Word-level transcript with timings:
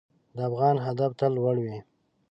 د 0.35 0.37
افغان 0.49 0.75
هدف 0.85 1.11
تل 1.19 1.31
لوړ 1.37 1.55
وي. 1.63 1.77